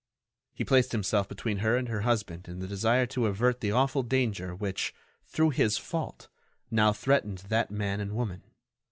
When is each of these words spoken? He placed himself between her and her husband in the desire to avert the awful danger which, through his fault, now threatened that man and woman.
He 0.51 0.65
placed 0.65 0.93
himself 0.93 1.29
between 1.29 1.57
her 1.57 1.77
and 1.77 1.87
her 1.87 2.01
husband 2.01 2.47
in 2.47 2.57
the 2.57 2.65
desire 2.67 3.05
to 3.05 3.27
avert 3.27 3.59
the 3.61 3.71
awful 3.71 4.01
danger 4.01 4.55
which, 4.55 4.95
through 5.27 5.51
his 5.51 5.77
fault, 5.77 6.27
now 6.71 6.91
threatened 6.91 7.43
that 7.49 7.69
man 7.69 7.99
and 7.99 8.13
woman. 8.13 8.41